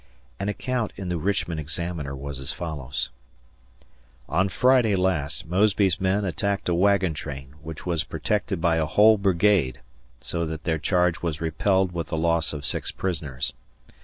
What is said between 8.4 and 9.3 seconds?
by a whole